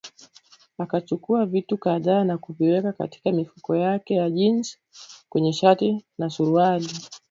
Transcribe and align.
Akachukua 0.77 1.45
vitu 1.45 1.77
kadhaa 1.77 2.23
na 2.23 2.37
kuviweka 2.37 2.93
katika 2.93 3.31
mifuko 3.31 3.75
yake 3.75 4.13
ya 4.15 4.29
jeans 4.29 4.77
kwenye 5.29 5.53
shati 5.53 6.05
na 6.17 6.29
suruali 6.29 6.89